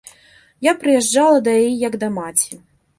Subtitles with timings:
[0.69, 2.63] Я прыязджала да яе як да маці.